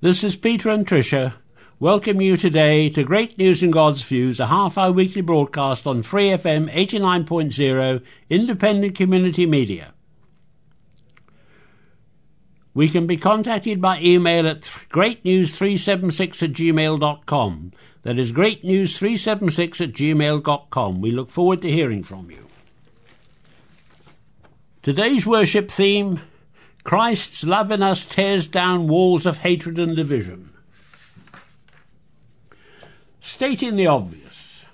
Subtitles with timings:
[0.00, 1.34] This is Peter and Tricia.
[1.80, 6.02] Welcome you today to Great News and God's Views, a half hour weekly broadcast on
[6.02, 9.92] Free FM 89.0 independent community media.
[12.74, 17.72] We can be contacted by email at greatnews376 at gmail.com.
[18.04, 21.00] That is greatnews376 at gmail.com.
[21.00, 22.46] We look forward to hearing from you.
[24.80, 26.20] Today's worship theme
[26.84, 30.50] Christ's love in us tears down walls of hatred and division.
[33.20, 34.64] Stating the obvious.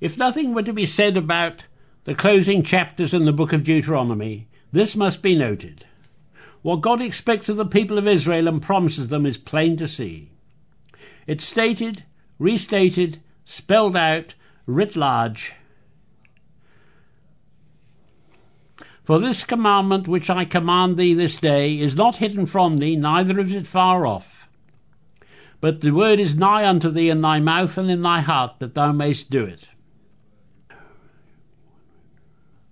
[0.00, 1.64] If nothing were to be said about
[2.04, 5.86] the closing chapters in the book of Deuteronomy, this must be noted.
[6.62, 10.30] What God expects of the people of Israel and promises them is plain to see.
[11.26, 12.04] It's stated,
[12.38, 14.34] restated, spelled out,
[14.66, 15.54] writ large,
[19.04, 23.38] For this commandment which I command thee this day is not hidden from thee, neither
[23.38, 24.48] is it far off.
[25.60, 28.74] But the word is nigh unto thee in thy mouth and in thy heart, that
[28.74, 29.68] thou mayst do it.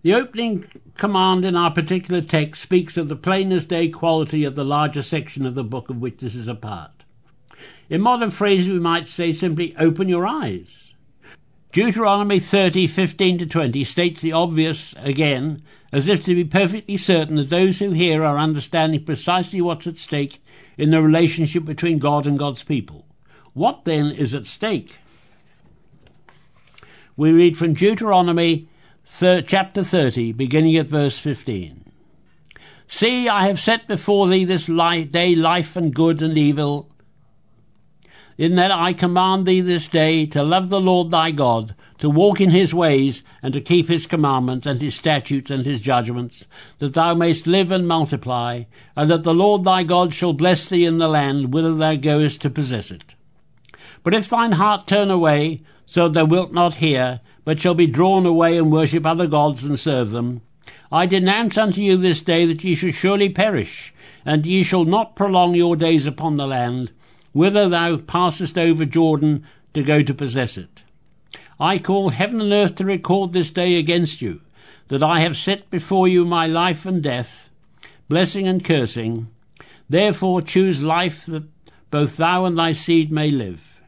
[0.00, 0.64] The opening
[0.96, 5.44] command in our particular text speaks of the plainest day quality of the larger section
[5.44, 7.04] of the book of which this is a part.
[7.90, 10.91] In modern phrases, we might say simply, open your eyes.
[11.72, 17.36] Deuteronomy 30, 15 to 20 states the obvious again, as if to be perfectly certain
[17.36, 20.44] that those who hear are understanding precisely what's at stake
[20.76, 23.06] in the relationship between God and God's people.
[23.54, 24.98] What then is at stake?
[27.16, 28.68] We read from Deuteronomy
[29.06, 31.90] thir- chapter 30, beginning at verse 15.
[32.86, 36.91] See, I have set before thee this day life and good and evil,
[38.38, 42.40] in that I command thee this day to love the Lord thy God, to walk
[42.40, 46.46] in his ways, and to keep his commandments, and his statutes, and his judgments,
[46.78, 48.64] that thou mayst live and multiply,
[48.96, 52.40] and that the Lord thy God shall bless thee in the land whither thou goest
[52.42, 53.04] to possess it.
[54.02, 57.86] But if thine heart turn away, so that thou wilt not hear, but shall be
[57.86, 60.40] drawn away and worship other gods and serve them,
[60.90, 63.94] I denounce unto you this day that ye shall surely perish,
[64.24, 66.90] and ye shall not prolong your days upon the land,
[67.32, 69.44] whither thou passest over Jordan
[69.74, 70.82] to go to possess it.
[71.58, 74.40] I call heaven and earth to record this day against you,
[74.88, 77.50] that I have set before you my life and death,
[78.08, 79.28] blessing and cursing.
[79.88, 81.44] Therefore choose life that
[81.90, 83.82] both thou and thy seed may live,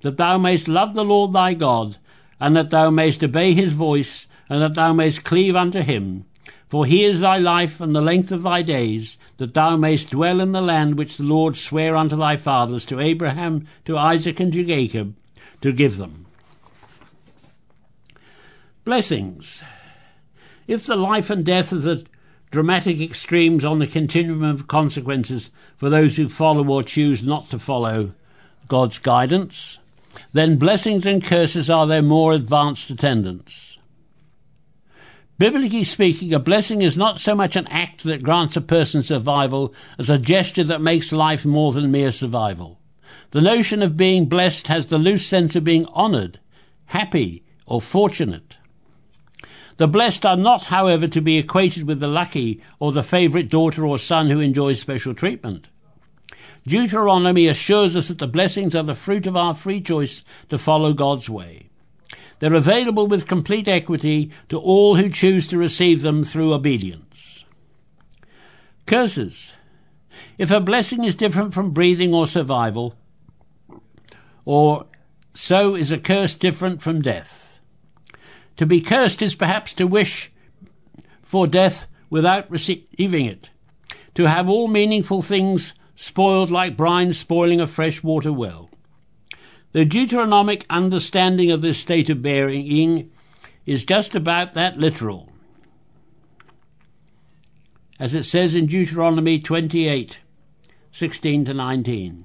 [0.00, 1.96] that thou mayst love the Lord thy God,
[2.38, 6.24] and that thou mayst obey his voice, and that thou mayst cleave unto him.
[6.68, 10.40] For he is thy life and the length of thy days, that thou mayst dwell
[10.40, 14.52] in the land which the Lord sware unto thy fathers, to Abraham, to Isaac, and
[14.52, 15.14] to Jacob,
[15.60, 16.26] to give them.
[18.84, 19.62] Blessings.
[20.66, 22.06] If the life and death are the
[22.50, 27.58] dramatic extremes on the continuum of consequences for those who follow or choose not to
[27.58, 28.12] follow
[28.66, 29.78] God's guidance,
[30.32, 33.75] then blessings and curses are their more advanced attendants.
[35.38, 39.74] Biblically speaking, a blessing is not so much an act that grants a person survival
[39.98, 42.80] as a gesture that makes life more than mere survival.
[43.32, 46.40] The notion of being blessed has the loose sense of being honored,
[46.86, 48.56] happy, or fortunate.
[49.76, 53.84] The blessed are not, however, to be equated with the lucky or the favourite daughter
[53.84, 55.68] or son who enjoys special treatment.
[56.66, 60.94] Deuteronomy assures us that the blessings are the fruit of our free choice to follow
[60.94, 61.68] God's way.
[62.38, 67.44] They're available with complete equity to all who choose to receive them through obedience.
[68.86, 69.52] Curses.
[70.38, 72.94] If a blessing is different from breathing or survival,
[74.44, 74.86] or
[75.34, 77.60] so is a curse different from death.
[78.58, 80.32] To be cursed is perhaps to wish
[81.22, 83.50] for death without receiving it,
[84.14, 88.70] to have all meaningful things spoiled like brine spoiling a fresh water well.
[89.76, 93.10] The Deuteronomic understanding of this state of being
[93.66, 95.30] is just about that literal.
[98.00, 100.18] As it says in Deuteronomy 28
[100.92, 102.24] 16 to 19.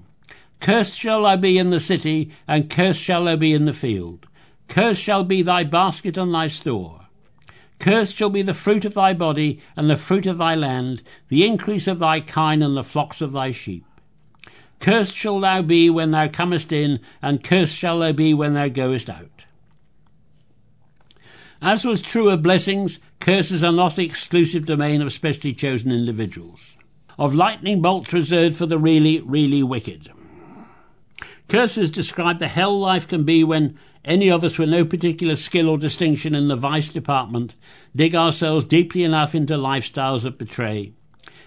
[0.62, 4.28] Cursed shall I be in the city, and cursed shall I be in the field.
[4.70, 7.08] Cursed shall be thy basket and thy store.
[7.80, 11.46] Cursed shall be the fruit of thy body, and the fruit of thy land, the
[11.46, 13.84] increase of thy kine, and the flocks of thy sheep.
[14.82, 18.68] Cursed shall thou be when thou comest in, and cursed shall thou be when thou
[18.68, 19.46] goest out.
[21.62, 26.76] As was true of blessings, curses are not the exclusive domain of specially chosen individuals.
[27.20, 30.12] Of lightning bolts reserved for the really, really wicked.
[31.48, 35.70] Curses describe the hell life can be when any of us with no particular skill
[35.70, 37.54] or distinction in the vice department
[37.96, 40.94] dig ourselves deeply enough into lifestyles that betray,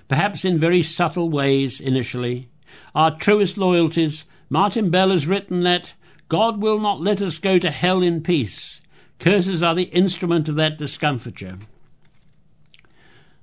[0.06, 2.48] perhaps in very subtle ways initially,
[2.94, 4.24] our truest loyalties.
[4.48, 5.94] Martin Bell has written that
[6.28, 8.80] God will not let us go to hell in peace.
[9.18, 11.58] Curses are the instrument of that discomfiture.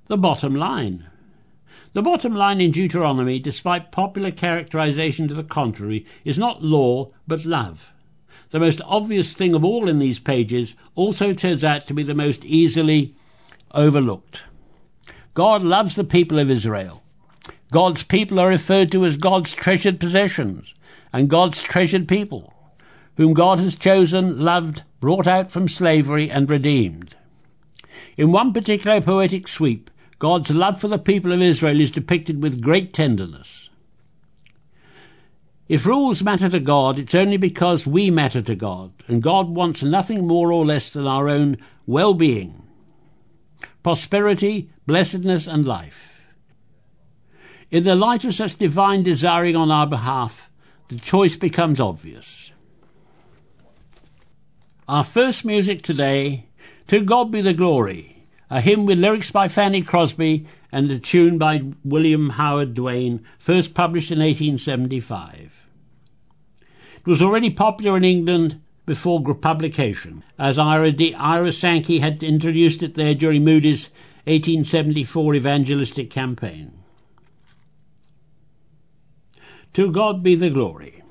[0.08, 1.08] The bottom line.
[1.94, 7.46] The bottom line in Deuteronomy, despite popular characterization to the contrary, is not law but
[7.46, 7.92] love.
[8.52, 12.14] The most obvious thing of all in these pages also turns out to be the
[12.14, 13.16] most easily
[13.74, 14.44] overlooked.
[15.34, 17.04] God loves the people of Israel.
[17.72, 20.74] God's people are referred to as God's treasured possessions
[21.14, 22.54] and God's treasured people,
[23.16, 27.16] whom God has chosen, loved, brought out from slavery, and redeemed.
[28.18, 29.90] In one particular poetic sweep,
[30.20, 33.70] God's love for the people of Israel is depicted with great tenderness.
[35.70, 39.82] If rules matter to God, it's only because we matter to God, and God wants
[39.82, 41.58] nothing more or less than our own
[41.88, 42.64] well being,
[43.82, 46.11] prosperity, blessedness, and life.
[47.72, 50.52] In the light of such divine desiring on our behalf,
[50.90, 52.52] the choice becomes obvious.
[54.90, 56.50] Our first music today,
[56.88, 61.38] To God Be the Glory, a hymn with lyrics by Fanny Crosby and a tune
[61.38, 65.68] by William Howard Doane, first published in 1875.
[66.60, 72.84] It was already popular in England before publication, as Ira, D- Ira Sankey had introduced
[72.84, 73.86] it there during Moody's
[74.26, 76.81] 1874 evangelistic campaign.
[79.74, 81.02] To God be the glory.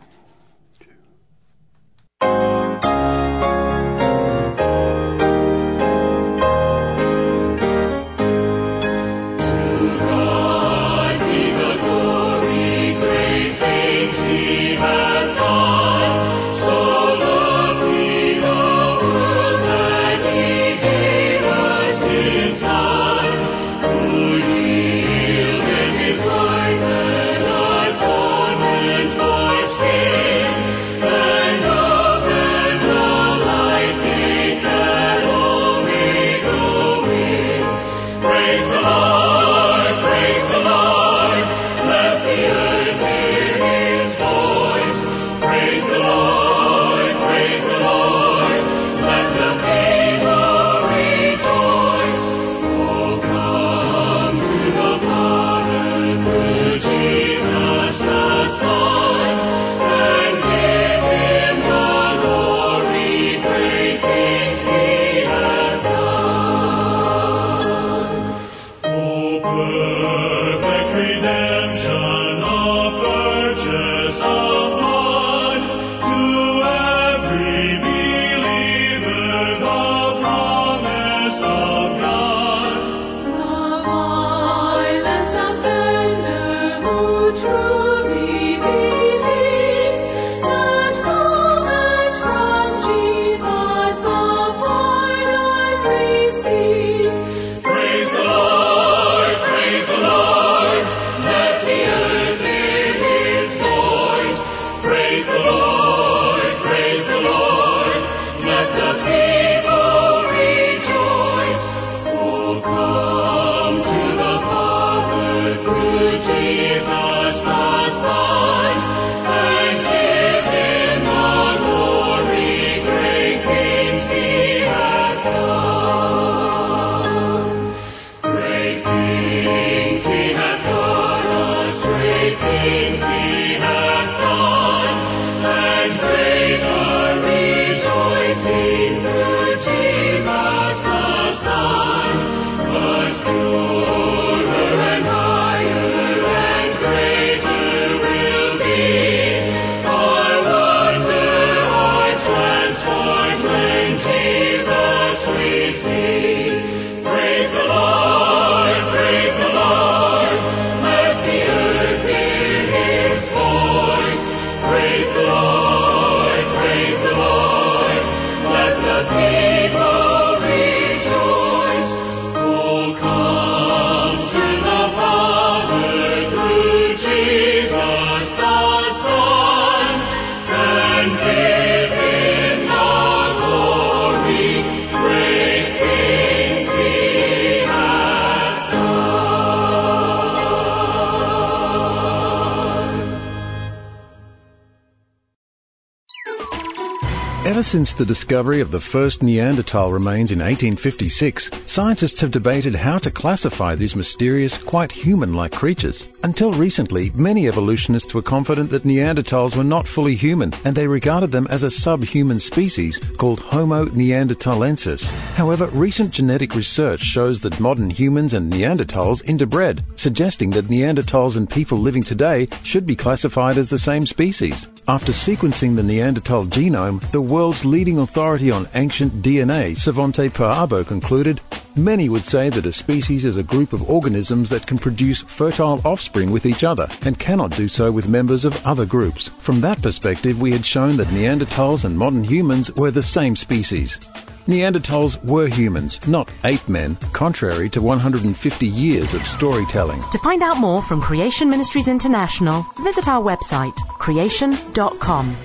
[197.70, 203.12] Since the discovery of the first Neanderthal remains in 1856, scientists have debated how to
[203.12, 206.10] classify these mysterious, quite human-like creatures.
[206.24, 211.30] Until recently, many evolutionists were confident that Neanderthals were not fully human, and they regarded
[211.30, 215.08] them as a subhuman species called Homo neanderthalensis.
[215.36, 221.48] However, recent genetic research shows that modern humans and Neanderthals interbred, suggesting that Neanderthals and
[221.48, 224.66] people living today should be classified as the same species.
[224.90, 231.40] After sequencing the Neanderthal genome, the world's leading authority on ancient DNA, Svante Pääbo, concluded
[231.76, 235.80] Many would say that a species is a group of organisms that can produce fertile
[235.84, 239.28] offspring with each other and cannot do so with members of other groups.
[239.28, 244.00] From that perspective, we had shown that Neanderthals and modern humans were the same species.
[244.46, 250.02] Neanderthals were humans, not ape men, contrary to 150 years of storytelling.
[250.12, 255.36] To find out more from Creation Ministries International, visit our website, creation.com.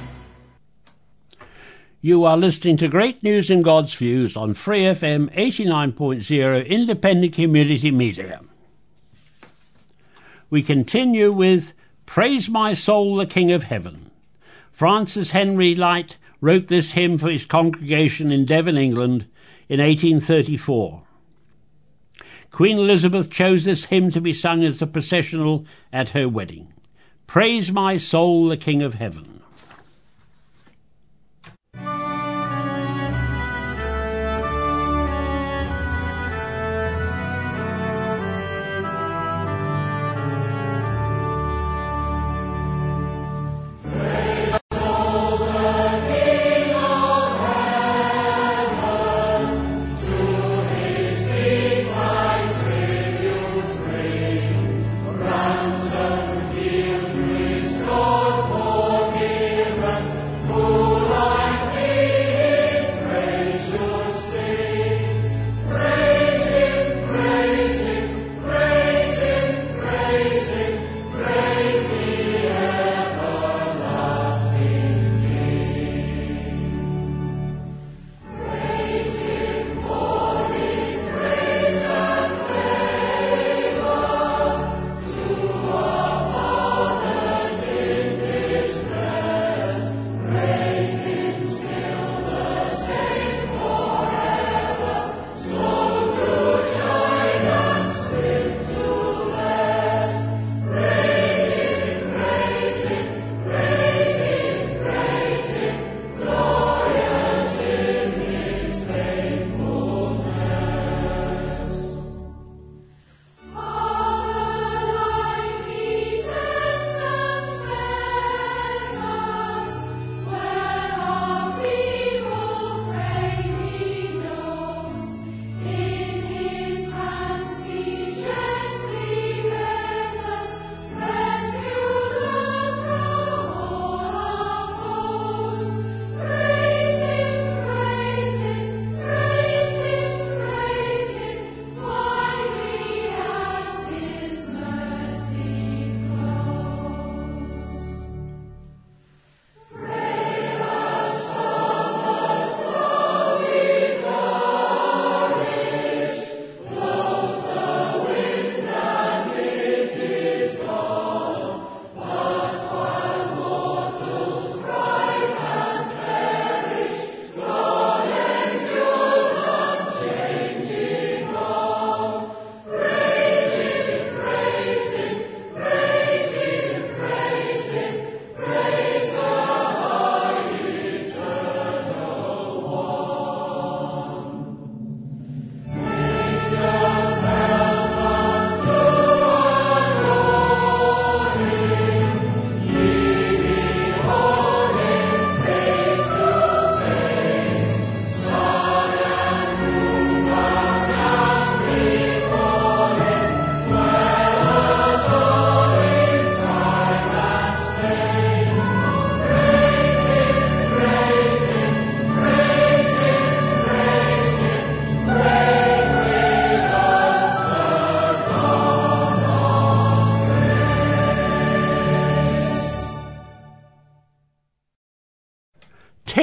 [2.02, 7.90] You are listening to Great News and God's Views on Free FM 89.0 Independent Community
[7.90, 8.42] Media.
[10.52, 11.74] We continue with
[12.06, 14.12] Praise My Soul, the King of Heaven.
[14.72, 19.26] Francis Henry Lyte wrote this hymn for his congregation in Devon, England
[19.68, 21.02] in 1834.
[22.52, 26.72] Queen Elizabeth chose this hymn to be sung as the processional at her wedding.
[27.26, 29.35] Praise my soul, the King of Heaven.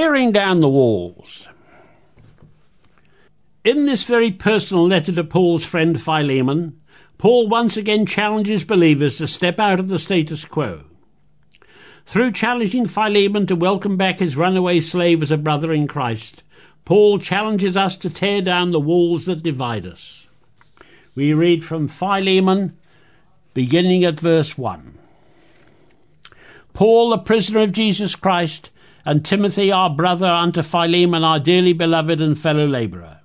[0.02, 1.46] Tearing down the walls.
[3.62, 6.80] In this very personal letter to Paul's friend Philemon,
[7.18, 10.82] Paul once again challenges believers to step out of the status quo.
[12.04, 16.42] Through challenging Philemon to welcome back his runaway slave as a brother in Christ,
[16.84, 20.26] Paul challenges us to tear down the walls that divide us.
[21.14, 22.76] We read from Philemon,
[23.54, 24.98] beginning at verse 1.
[26.72, 28.70] Paul, a prisoner of Jesus Christ,
[29.04, 33.20] and Timothy, our brother, unto Philemon, our dearly beloved and fellow labourer,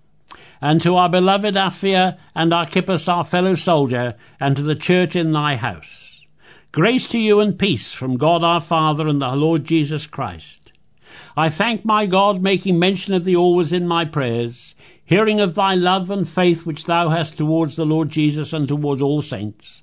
[0.61, 5.31] and to our beloved Apphia and Archippus, our fellow soldier, and to the church in
[5.31, 6.25] thy house.
[6.71, 10.71] Grace to you and peace from God our Father and the Lord Jesus Christ.
[11.35, 15.75] I thank my God, making mention of thee always in my prayers, hearing of thy
[15.75, 19.81] love and faith which thou hast towards the Lord Jesus and towards all saints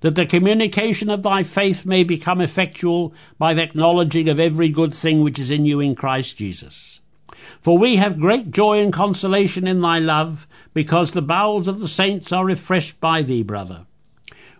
[0.00, 4.94] that the communication of thy faith may become effectual by the acknowledging of every good
[4.94, 7.00] thing which is in you in Christ Jesus.
[7.60, 11.88] For we have great joy and consolation in thy love, because the bowels of the
[11.88, 13.86] saints are refreshed by thee, brother.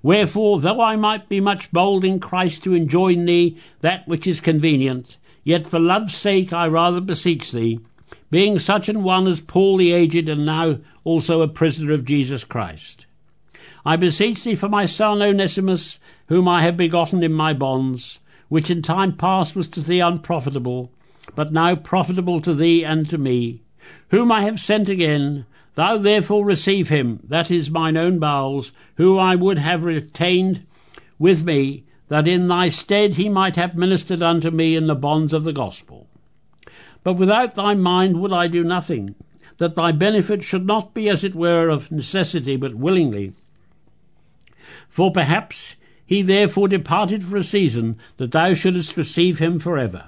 [0.02, 4.40] Wherefore, though I might be much bold in Christ to enjoin thee that which is
[4.40, 7.80] convenient, yet for love's sake I rather beseech thee,
[8.30, 12.44] being such an one as Paul the aged, and now also a prisoner of Jesus
[12.44, 13.06] Christ
[13.86, 18.18] I beseech thee for my son Onesimus, whom I have begotten in my bonds,
[18.48, 20.90] which in time past was to thee unprofitable,
[21.34, 23.62] but now profitable to thee and to me,
[24.08, 25.46] whom I have sent again.
[25.74, 30.66] Thou therefore receive him, that is mine own bowels, who I would have retained
[31.18, 35.32] with me, that in thy stead he might have ministered unto me in the bonds
[35.32, 36.08] of the gospel.
[37.04, 39.14] But without thy mind would I do nothing,
[39.58, 43.34] that thy benefit should not be as it were of necessity, but willingly
[44.88, 45.74] for perhaps
[46.08, 50.04] he therefore departed for a season, that thou shouldest receive him for ever.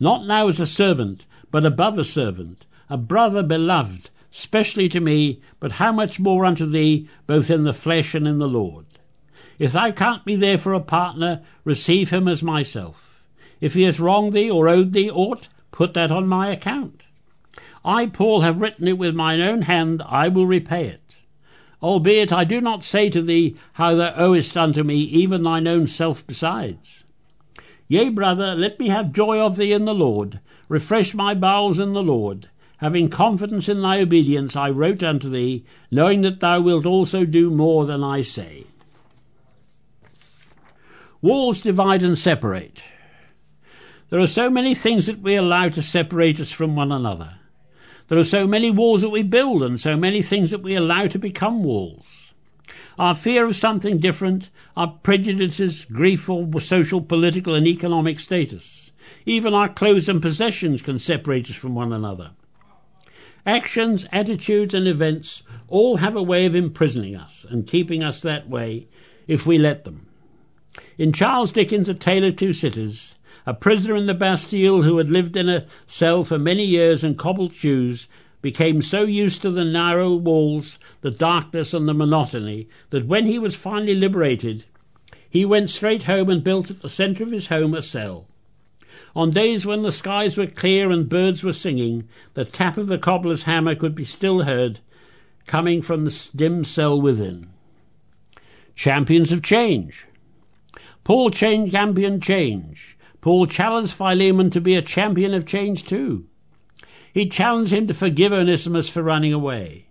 [0.00, 5.40] Not now as a servant, but above a servant, a brother beloved, specially to me,
[5.60, 8.86] but how much more unto thee, both in the flesh and in the Lord.
[9.60, 13.22] If thou count me therefore a partner, receive him as myself.
[13.60, 17.04] If he has wronged thee or owed thee aught, put that on my account.
[17.84, 21.07] I, Paul, have written it with mine own hand, I will repay it
[21.82, 25.86] albeit I do not say to thee how thou owest unto me even thine own
[25.86, 27.04] self besides.
[27.88, 31.92] Yea, brother, let me have joy of thee in the Lord, refresh my bowels in
[31.92, 32.48] the Lord.
[32.78, 37.50] Having confidence in thy obedience, I wrote unto thee, knowing that thou wilt also do
[37.50, 38.64] more than I say.
[41.20, 42.82] Walls divide and separate.
[44.10, 47.37] There are so many things that we allow to separate us from one another.
[48.08, 51.06] There are so many walls that we build and so many things that we allow
[51.08, 52.32] to become walls.
[52.98, 58.92] Our fear of something different, our prejudices, grief for social, political, and economic status.
[59.26, 62.30] Even our clothes and possessions can separate us from one another.
[63.46, 68.48] Actions, attitudes, and events all have a way of imprisoning us and keeping us that
[68.48, 68.88] way
[69.26, 70.06] if we let them.
[70.96, 73.14] In Charles Dickens' A Tale of Two Cities,
[73.48, 77.14] a prisoner in the Bastille who had lived in a cell for many years in
[77.14, 78.06] cobbled shoes
[78.42, 83.38] became so used to the narrow walls, the darkness, and the monotony that when he
[83.38, 84.66] was finally liberated,
[85.30, 88.28] he went straight home and built at the centre of his home a cell.
[89.16, 92.98] On days when the skies were clear and birds were singing, the tap of the
[92.98, 94.80] cobbler's hammer could be still heard
[95.46, 97.48] coming from the dim cell within.
[98.74, 100.04] Champions of change.
[101.02, 102.97] Paul championed change.
[103.20, 106.26] Paul challenged Philemon to be a champion of change too.
[107.12, 109.86] He challenged him to forgive Onesimus for running away.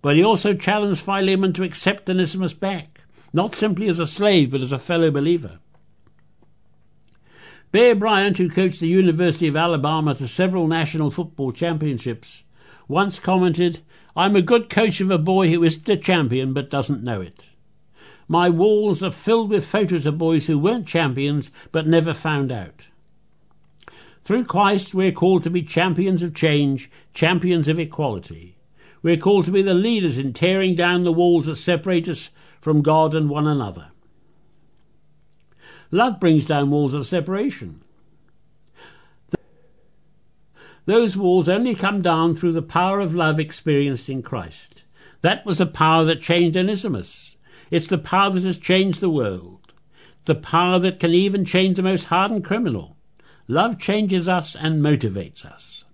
[0.00, 4.60] But he also challenged Philemon to accept Onesimus back, not simply as a slave, but
[4.60, 5.58] as a fellow believer.
[7.72, 12.44] Bear Bryant, who coached the University of Alabama to several national football championships,
[12.86, 13.80] once commented,
[14.16, 17.47] I'm a good coach of a boy who isn't a champion but doesn't know it.
[18.28, 22.86] My walls are filled with photos of boys who weren't champions but never found out.
[24.20, 28.58] Through Christ, we're called to be champions of change, champions of equality.
[29.02, 32.28] We're called to be the leaders in tearing down the walls that separate us
[32.60, 33.88] from God and one another.
[35.90, 37.82] Love brings down walls of separation.
[40.84, 44.84] Those walls only come down through the power of love experienced in Christ.
[45.20, 47.27] That was the power that changed Onesimus.
[47.70, 49.72] It's the power that has changed the world,
[50.24, 52.96] the power that can even change the most hardened criminal.
[53.46, 55.84] Love changes us and motivates us.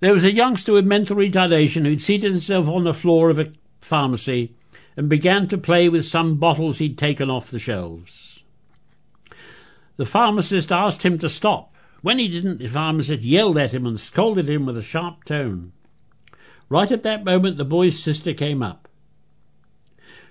[0.00, 3.52] There was a youngster with mental retardation who'd seated himself on the floor of a
[3.80, 4.54] pharmacy
[4.96, 8.42] and began to play with some bottles he'd taken off the shelves.
[9.96, 11.74] The pharmacist asked him to stop.
[12.02, 15.72] When he didn't, the pharmacist yelled at him and scolded him with a sharp tone.
[16.68, 18.88] Right at that moment, the boy's sister came up.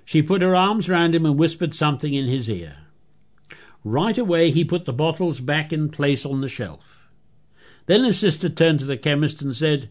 [0.05, 2.77] She put her arms round him and whispered something in his ear.
[3.83, 7.07] Right away, he put the bottles back in place on the shelf.
[7.85, 9.89] Then his sister turned to the chemist and said,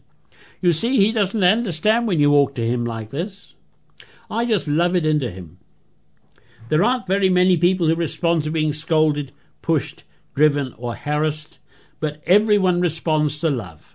[0.61, 3.55] You see, he doesn't understand when you walk to him like this.
[4.29, 5.59] I just love it into him.
[6.69, 10.03] There aren't very many people who respond to being scolded, pushed,
[10.33, 11.59] driven, or harassed,
[11.99, 13.92] but everyone responds to love.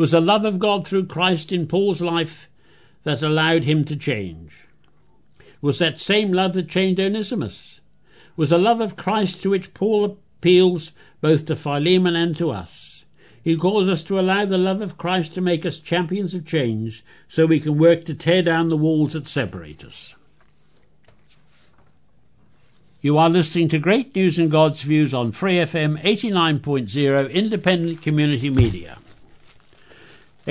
[0.00, 2.48] Was the love of God through Christ in Paul's life
[3.02, 4.66] that allowed him to change.
[5.60, 7.82] Was that same love that changed Onesimus
[8.34, 13.04] was the love of Christ to which Paul appeals both to Philemon and to us.
[13.44, 17.04] He calls us to allow the love of Christ to make us champions of change
[17.28, 20.14] so we can work to tear down the walls that separate us.
[23.02, 28.48] You are listening to Great News and God's Views on Free FM 89.0 Independent Community
[28.48, 28.96] Media.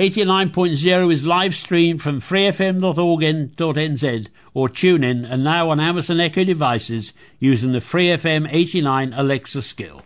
[0.00, 7.12] 89.0 is live streamed from freefm.org.nz or tune in and now on Amazon Echo devices
[7.38, 10.00] using the FreeFM 89 Alexa skill.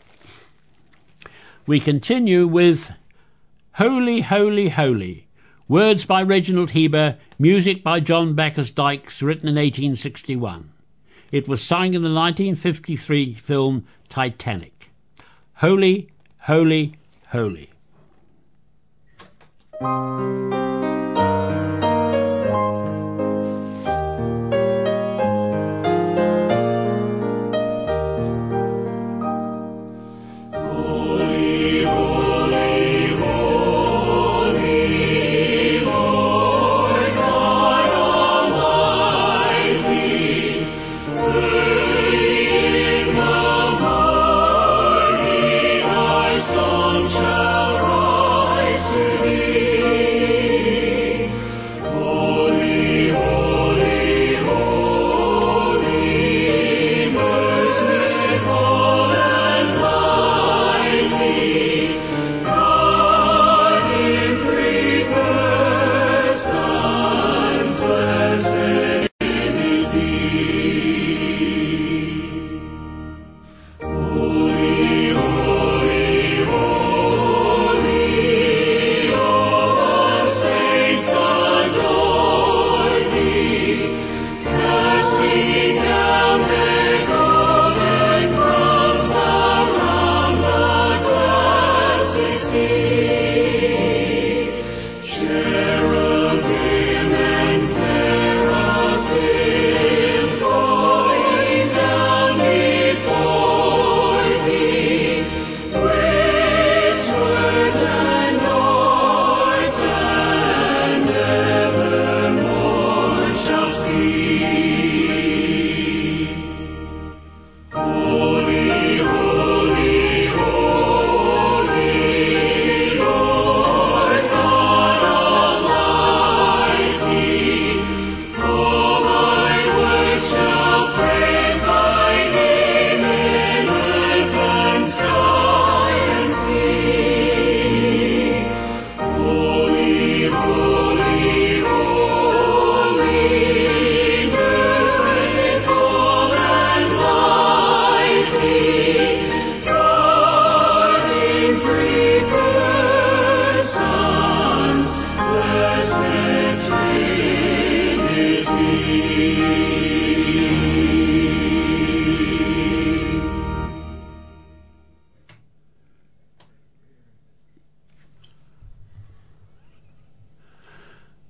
[1.68, 2.90] We continue with
[3.74, 5.28] Holy, Holy, Holy.
[5.68, 10.72] Words by Reginald Heber, music by John Bacchus Dykes, written in 1861.
[11.30, 14.90] It was sung in the 1953 film Titanic.
[15.58, 16.96] Holy, Holy,
[17.28, 17.70] Holy
[19.80, 20.63] thank you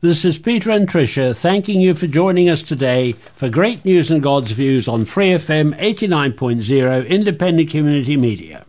[0.05, 4.23] This is Peter and Tricia thanking you for joining us today for great news and
[4.23, 8.67] God's views on Free FM 89.0 Independent Community Media.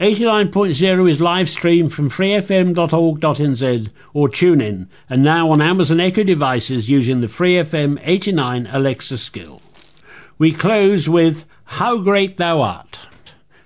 [0.00, 6.90] 89.0 is live streamed from freefm.org.nz or tune in and now on Amazon Echo devices
[6.90, 9.62] using the Free FM 89 Alexa skill.
[10.38, 12.98] We close with How Great Thou Art.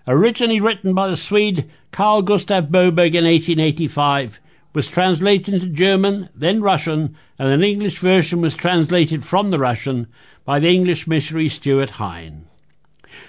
[0.07, 4.39] Originally written by the Swede Carl Gustav Boberg in 1885,
[4.73, 10.07] was translated into German, then Russian, and an English version was translated from the Russian
[10.45, 12.47] by the English missionary Stuart Hine.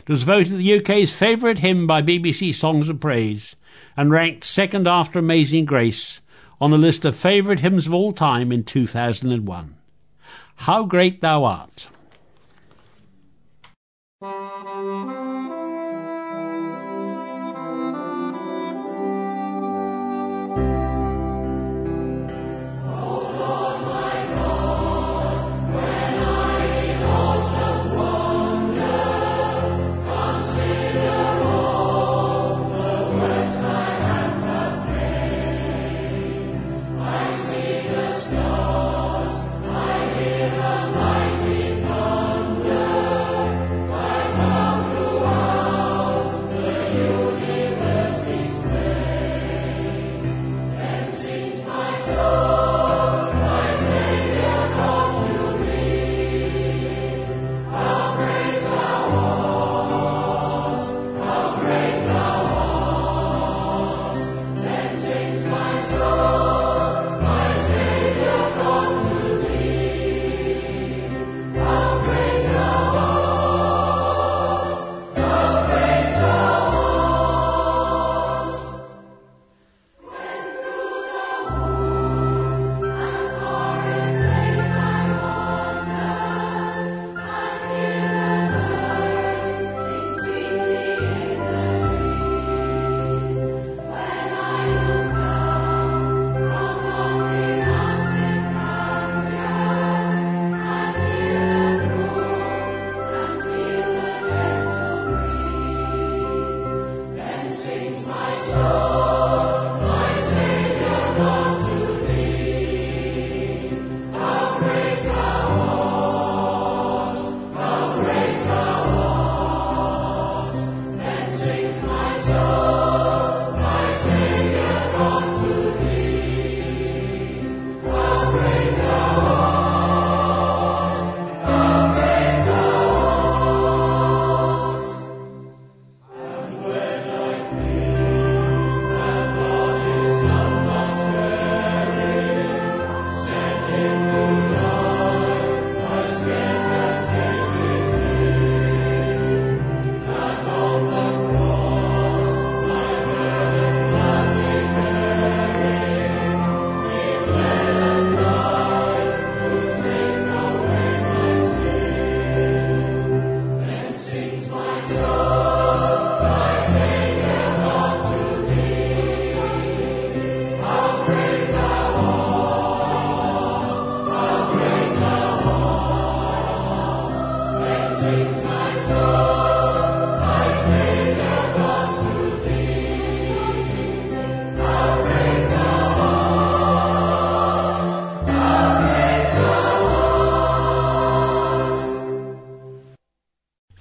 [0.01, 3.55] It was voted the UK's favourite hymn by BBC Songs of Praise
[3.97, 6.21] and ranked second after Amazing Grace
[6.59, 9.75] on a list of favourite hymns of all time in 2001.
[10.55, 11.87] How Great Thou Art!